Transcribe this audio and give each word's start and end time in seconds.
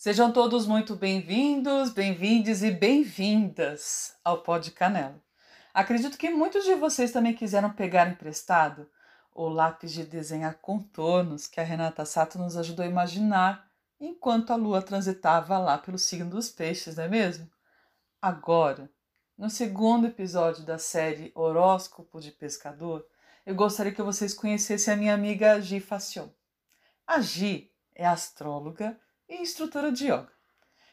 Sejam 0.00 0.30
todos 0.32 0.64
muito 0.64 0.94
bem-vindos, 0.94 1.90
bem-vindes 1.90 2.62
e 2.62 2.70
bem-vindas 2.70 4.14
ao 4.24 4.42
Pod 4.44 4.70
Canela. 4.70 5.20
Acredito 5.74 6.16
que 6.16 6.30
muitos 6.30 6.64
de 6.64 6.76
vocês 6.76 7.10
também 7.10 7.34
quiseram 7.34 7.72
pegar 7.72 8.08
emprestado 8.08 8.88
o 9.34 9.48
lápis 9.48 9.92
de 9.92 10.04
desenhar 10.04 10.54
contornos 10.58 11.48
que 11.48 11.58
a 11.58 11.64
Renata 11.64 12.04
Sato 12.04 12.38
nos 12.38 12.56
ajudou 12.56 12.84
a 12.84 12.88
imaginar 12.88 13.68
enquanto 13.98 14.52
a 14.52 14.56
lua 14.56 14.80
transitava 14.80 15.58
lá 15.58 15.76
pelo 15.76 15.98
signo 15.98 16.30
dos 16.30 16.48
peixes, 16.48 16.94
não 16.94 17.02
é 17.02 17.08
mesmo? 17.08 17.50
Agora, 18.22 18.88
no 19.36 19.50
segundo 19.50 20.06
episódio 20.06 20.64
da 20.64 20.78
série 20.78 21.32
Horóscopo 21.34 22.20
de 22.20 22.30
Pescador, 22.30 23.04
eu 23.44 23.56
gostaria 23.56 23.90
que 23.90 24.00
vocês 24.00 24.32
conhecessem 24.32 24.94
a 24.94 24.96
minha 24.96 25.14
amiga 25.14 25.60
Gi 25.60 25.80
Facion. 25.80 26.28
A 27.04 27.20
Gi 27.20 27.72
é 27.96 28.06
astróloga 28.06 28.96
e 29.28 29.36
instrutora 29.36 29.92
de 29.92 30.06
yoga. 30.06 30.32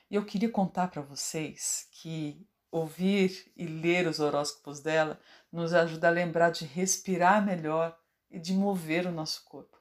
E 0.10 0.16
eu 0.16 0.26
queria 0.26 0.50
contar 0.50 0.90
para 0.90 1.02
vocês 1.02 1.88
que 1.92 2.46
ouvir 2.72 3.52
e 3.56 3.66
ler 3.66 4.08
os 4.08 4.20
horóscopos 4.20 4.82
dela 4.82 5.20
nos 5.52 5.74
ajuda 5.74 6.08
a 6.08 6.12
lembrar 6.12 6.50
de 6.50 6.66
respirar 6.66 7.44
melhor 7.44 7.98
e 8.30 8.40
de 8.40 8.54
mover 8.54 9.08
o 9.08 9.12
nosso 9.12 9.46
corpo. 9.46 9.78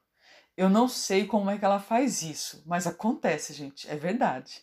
Eu 0.57 0.69
não 0.69 0.89
sei 0.89 1.27
como 1.27 1.51
é 1.51 1.59
que 1.59 1.65
ela 1.65 1.81
faz 1.81 2.23
isso, 2.23 2.63
mas 2.65 2.87
acontece, 2.87 3.53
gente, 3.53 3.91
é 3.91 3.97
verdade. 3.97 4.63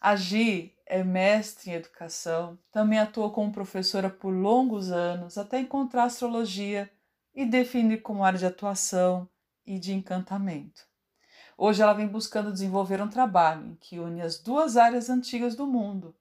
A 0.00 0.16
Gi 0.16 0.74
é 0.86 1.04
mestre 1.04 1.70
em 1.70 1.74
educação, 1.74 2.58
também 2.72 2.98
atuou 2.98 3.30
como 3.30 3.52
professora 3.52 4.08
por 4.08 4.30
longos 4.30 4.90
anos 4.90 5.36
até 5.36 5.60
encontrar 5.60 6.04
astrologia 6.04 6.90
e 7.34 7.44
definir 7.44 8.00
como 8.00 8.24
área 8.24 8.38
de 8.38 8.46
atuação 8.46 9.28
e 9.66 9.78
de 9.78 9.92
encantamento. 9.92 10.89
Hoje 11.62 11.82
ela 11.82 11.92
vem 11.92 12.08
buscando 12.08 12.50
desenvolver 12.50 13.02
um 13.02 13.08
trabalho 13.10 13.76
que 13.82 13.98
une 13.98 14.22
as 14.22 14.38
duas 14.38 14.78
áreas 14.78 15.10
antigas 15.10 15.54
do 15.54 15.66
mundo, 15.66 16.16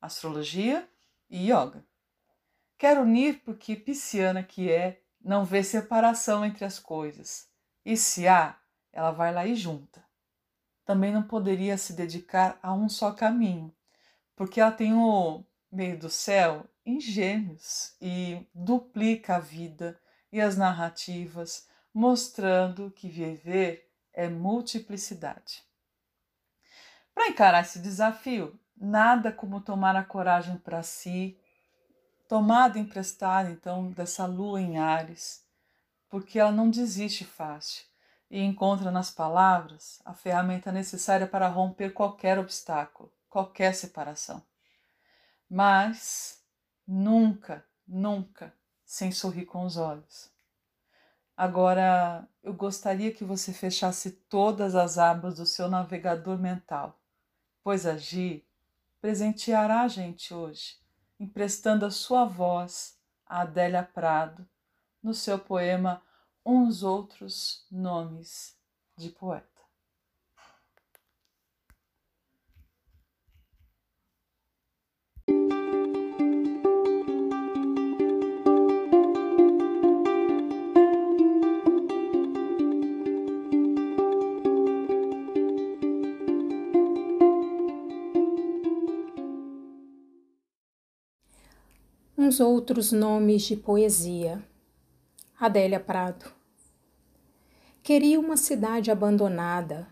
astrologia 0.00 0.88
e 1.28 1.50
yoga. 1.50 1.84
Quero 2.78 3.02
unir 3.02 3.42
porque 3.44 3.74
pisciana 3.74 4.40
que 4.40 4.70
é, 4.70 5.02
não 5.20 5.44
vê 5.44 5.64
separação 5.64 6.44
entre 6.44 6.64
as 6.64 6.78
coisas. 6.78 7.48
E 7.84 7.96
se 7.96 8.28
há, 8.28 8.56
ela 8.92 9.10
vai 9.10 9.34
lá 9.34 9.44
e 9.44 9.56
junta. 9.56 10.00
Também 10.84 11.12
não 11.12 11.24
poderia 11.24 11.76
se 11.76 11.94
dedicar 11.94 12.56
a 12.62 12.72
um 12.72 12.88
só 12.88 13.10
caminho, 13.10 13.74
porque 14.36 14.60
ela 14.60 14.70
tem 14.70 14.94
o 14.94 15.42
meio 15.72 15.98
do 15.98 16.08
céu 16.08 16.64
em 16.86 17.00
gêmeos 17.00 17.96
e 18.00 18.46
duplica 18.54 19.34
a 19.34 19.40
vida 19.40 20.00
e 20.30 20.40
as 20.40 20.56
narrativas, 20.56 21.66
mostrando 21.92 22.92
que 22.92 23.08
viver 23.08 23.87
é 24.12 24.28
multiplicidade. 24.28 25.62
Para 27.14 27.28
encarar 27.28 27.62
esse 27.62 27.78
desafio, 27.78 28.58
nada 28.76 29.32
como 29.32 29.60
tomar 29.60 29.96
a 29.96 30.04
coragem 30.04 30.56
para 30.56 30.82
si, 30.82 31.38
tomada 32.28 32.78
emprestada 32.78 33.50
então 33.50 33.90
dessa 33.90 34.26
lua 34.26 34.60
em 34.60 34.78
Ares, 34.78 35.44
porque 36.08 36.38
ela 36.38 36.52
não 36.52 36.70
desiste 36.70 37.24
fácil 37.24 37.84
e 38.30 38.40
encontra 38.40 38.90
nas 38.90 39.10
palavras 39.10 40.00
a 40.04 40.12
ferramenta 40.12 40.70
necessária 40.70 41.26
para 41.26 41.48
romper 41.48 41.92
qualquer 41.92 42.38
obstáculo, 42.38 43.12
qualquer 43.28 43.74
separação. 43.74 44.42
Mas 45.48 46.42
nunca, 46.86 47.64
nunca 47.86 48.54
sem 48.84 49.10
sorrir 49.10 49.46
com 49.46 49.64
os 49.64 49.76
olhos. 49.76 50.30
Agora, 51.38 52.28
eu 52.42 52.52
gostaria 52.52 53.14
que 53.14 53.22
você 53.22 53.52
fechasse 53.52 54.10
todas 54.10 54.74
as 54.74 54.98
abas 54.98 55.36
do 55.36 55.46
seu 55.46 55.68
navegador 55.68 56.36
mental, 56.36 57.00
pois 57.62 57.86
a 57.86 57.96
Gi 57.96 58.44
presenteará 59.00 59.82
a 59.82 59.86
gente 59.86 60.34
hoje, 60.34 60.80
emprestando 61.16 61.86
a 61.86 61.92
sua 61.92 62.24
voz 62.24 62.98
a 63.24 63.42
Adélia 63.42 63.84
Prado 63.84 64.44
no 65.00 65.14
seu 65.14 65.38
poema 65.38 66.02
Uns 66.44 66.82
Outros 66.82 67.64
Nomes 67.70 68.56
de 68.96 69.08
Poeta. 69.08 69.57
Uns 92.20 92.40
outros 92.40 92.90
nomes 92.90 93.42
de 93.42 93.54
poesia. 93.54 94.42
Adélia 95.38 95.78
Prado. 95.78 96.32
Queria 97.80 98.18
uma 98.18 98.36
cidade 98.36 98.90
abandonada 98.90 99.86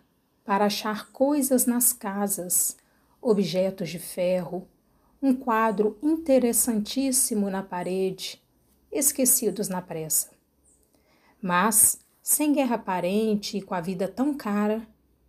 para 0.45 0.65
achar 0.65 1.13
coisas 1.13 1.67
nas 1.67 1.93
casas, 1.93 2.77
objetos 3.23 3.91
de 3.91 4.01
ferro, 4.01 4.67
um 5.23 5.37
quadro 5.37 5.97
interessantíssimo 6.03 7.49
na 7.49 7.63
parede, 7.63 8.43
esquecidos 8.91 9.69
na 9.69 9.81
pressa. 9.81 10.31
Mas, 11.41 12.05
sem 12.21 12.53
guerra 12.53 12.75
aparente 12.75 13.57
e 13.57 13.63
com 13.63 13.73
a 13.73 13.81
vida 13.81 14.09
tão 14.09 14.35
cara, 14.35 14.85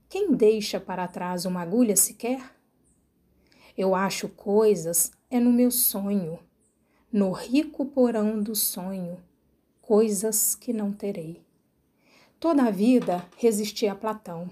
quem 0.10 0.34
deixa 0.34 0.80
para 0.80 1.08
trás 1.08 1.46
uma 1.46 1.62
agulha 1.62 1.96
sequer? 1.96 2.56
Eu 3.78 3.94
acho 3.94 4.28
coisas 4.30 5.12
é 5.30 5.40
no 5.40 5.54
meu 5.54 5.70
sonho 5.70 6.40
no 7.18 7.32
rico 7.32 7.84
porão 7.84 8.40
do 8.40 8.56
sonho, 8.56 9.18
coisas 9.82 10.54
que 10.54 10.72
não 10.72 10.94
terei. 10.94 11.42
Toda 12.40 12.66
a 12.66 12.70
vida 12.70 13.28
resisti 13.38 13.88
a 13.88 13.96
Platão, 13.96 14.48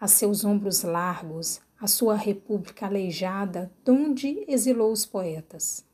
a 0.00 0.06
seus 0.06 0.44
ombros 0.44 0.84
largos, 0.84 1.60
a 1.76 1.88
sua 1.88 2.14
república 2.14 2.86
aleijada, 2.86 3.72
donde 3.84 4.44
exilou 4.46 4.92
os 4.92 5.04
poetas. 5.04 5.84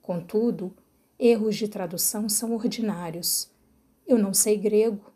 Contudo, 0.00 0.72
erros 1.18 1.56
de 1.56 1.66
tradução 1.66 2.28
são 2.28 2.54
ordinários. 2.54 3.50
Eu 4.06 4.16
não 4.16 4.32
sei 4.32 4.56
grego, 4.56 5.12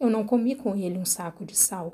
eu 0.00 0.08
não 0.08 0.24
comi 0.24 0.54
com 0.54 0.74
ele 0.74 0.96
um 0.96 1.04
saco 1.04 1.44
de 1.44 1.54
sal. 1.54 1.92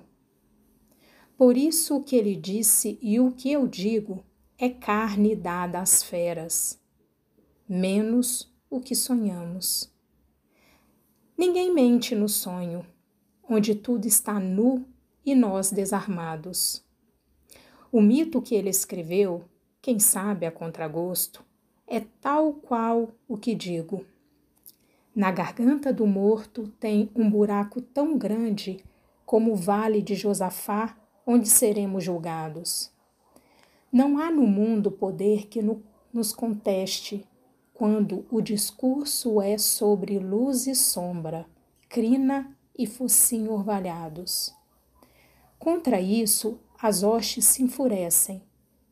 Por 1.37 1.57
isso 1.57 1.97
o 1.97 2.05
que 2.05 2.15
ele 2.15 2.37
disse 2.37 2.97
e 3.03 3.19
o 3.19 3.33
que 3.33 3.51
eu 3.51 3.67
digo 3.67 4.25
é 4.57 4.69
carne 4.69 5.35
dada 5.35 5.81
às 5.81 6.01
feras 6.01 6.78
menos 7.69 8.51
o 8.71 8.81
que 8.81 8.95
sonhamos. 8.95 9.93
Ninguém 11.37 11.73
mente 11.73 12.15
no 12.15 12.29
sonho, 12.29 12.87
onde 13.47 13.75
tudo 13.75 14.07
está 14.07 14.41
nu 14.41 14.87
e 15.25 15.35
nós 15.35 15.71
desarmados. 15.71 16.83
O 17.93 18.01
mito 18.01 18.41
que 18.41 18.55
ele 18.55 18.71
escreveu, 18.71 19.45
quem 19.83 19.99
sabe 19.99 20.47
a 20.47 20.51
contragosto, 20.51 21.45
é 21.87 22.01
tal 22.01 22.55
qual 22.55 23.11
o 23.29 23.37
que 23.37 23.55
digo. 23.55 24.05
Na 25.15 25.31
garganta 25.31 25.93
do 25.93 26.07
morto 26.07 26.69
tem 26.81 27.11
um 27.15 27.29
buraco 27.29 27.83
tão 27.83 28.17
grande 28.17 28.83
como 29.27 29.53
o 29.53 29.57
vale 29.57 30.01
de 30.01 30.15
Josafá, 30.15 30.97
onde 31.27 31.49
seremos 31.49 32.03
julgados. 32.03 32.91
Não 33.93 34.19
há 34.19 34.31
no 34.31 34.47
mundo 34.47 34.91
poder 34.91 35.49
que 35.49 35.61
no, 35.61 35.83
nos 36.11 36.33
conteste 36.33 37.28
quando 37.79 38.27
o 38.29 38.41
discurso 38.41 39.41
é 39.41 39.57
sobre 39.57 40.19
luz 40.19 40.67
e 40.67 40.75
sombra, 40.75 41.47
crina 41.89 42.53
e 42.77 42.89
focinho 42.89 43.53
orvalhados. 43.53 44.53
Contra 45.61 46.01
isso, 46.01 46.59
as 46.77 47.05
hostes 47.05 47.45
se 47.45 47.63
enfurecem 47.63 48.43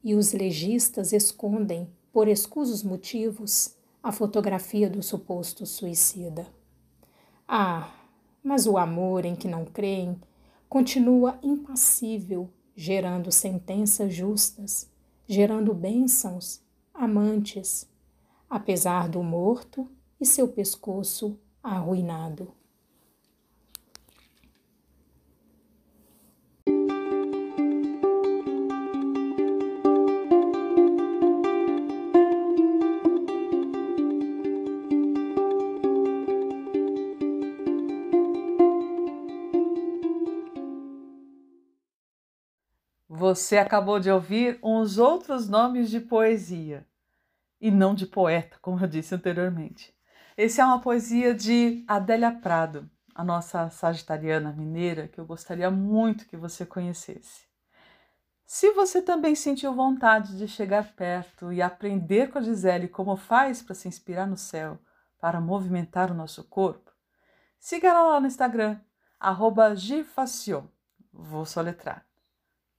e 0.05 0.15
os 0.15 0.33
legistas 0.33 1.12
escondem, 1.12 1.91
por 2.12 2.29
escusos 2.29 2.85
motivos, 2.85 3.75
a 4.00 4.12
fotografia 4.12 4.89
do 4.89 5.03
suposto 5.03 5.67
suicida. 5.67 6.47
Ah, 7.49 7.93
mas 8.41 8.69
o 8.69 8.79
amor 8.79 9.25
em 9.25 9.35
que 9.35 9.49
não 9.49 9.65
creem 9.65 10.17
continua 10.69 11.41
impassível, 11.43 12.49
gerando 12.77 13.32
sentenças 13.32 14.15
justas, 14.15 14.89
gerando 15.27 15.75
bênçãos, 15.75 16.61
amantes, 16.94 17.89
apesar 18.48 19.08
do 19.08 19.22
morto 19.22 19.90
e 20.20 20.25
seu 20.25 20.48
pescoço 20.48 21.38
arruinado. 21.62 22.54
Você 43.08 43.56
acabou 43.56 43.98
de 43.98 44.10
ouvir 44.10 44.58
uns 44.62 44.98
outros 44.98 45.48
nomes 45.48 45.90
de 45.90 45.98
poesia 45.98 46.87
e 47.67 47.71
não 47.73 47.97
de 47.97 48.07
poeta, 48.07 48.57
como 48.63 48.79
eu 48.79 48.87
disse 48.87 49.13
anteriormente. 49.13 49.93
Esse 50.37 50.61
é 50.61 50.65
uma 50.65 50.81
poesia 50.81 51.35
de 51.35 51.85
Adélia 51.89 52.31
Prado, 52.31 52.89
a 53.13 53.25
nossa 53.25 53.69
sagitariana 53.71 54.53
mineira, 54.53 55.09
que 55.09 55.19
eu 55.19 55.27
gostaria 55.27 55.69
muito 55.69 56.29
que 56.29 56.37
você 56.37 56.65
conhecesse. 56.65 57.45
Se 58.45 58.71
você 58.71 59.03
também 59.03 59.35
sentiu 59.35 59.75
vontade 59.75 60.39
de 60.39 60.47
chegar 60.47 60.95
perto 60.95 61.53
e 61.53 61.61
aprender 61.61 62.31
com 62.31 62.39
a 62.39 62.41
Gisele 62.41 62.87
como 62.87 63.17
faz 63.17 63.61
para 63.63 63.75
se 63.75 63.89
inspirar 63.89 64.29
no 64.29 64.37
céu, 64.37 64.79
para 65.19 65.41
movimentar 65.41 66.13
o 66.13 66.15
nosso 66.15 66.45
corpo, 66.45 66.93
siga 67.59 67.89
ela 67.89 68.11
lá 68.11 68.21
no 68.21 68.29
Instagram, 68.29 68.79
arroba 69.19 69.75
Gifacion. 69.75 70.69
Vou 71.13 71.45
soletrar. 71.45 72.07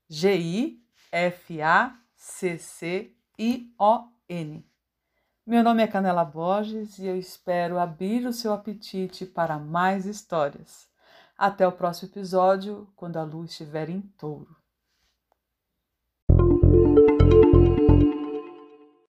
G-I-F-A-C-C-I-O-N. 0.07 0.77
Meu 5.47 5.63
nome 5.63 5.81
é 5.81 5.87
Canela 5.87 6.25
Borges 6.25 6.99
e 6.99 7.05
eu 7.05 7.17
espero 7.17 7.79
abrir 7.79 8.27
o 8.27 8.33
seu 8.33 8.51
apetite 8.51 9.25
para 9.25 9.57
mais 9.57 10.05
histórias. 10.05 10.89
Até 11.37 11.65
o 11.65 11.71
próximo 11.71 12.09
episódio, 12.09 12.85
quando 12.97 13.15
a 13.15 13.23
lua 13.23 13.45
estiver 13.45 13.89
em 13.89 14.01
touro. 14.01 14.53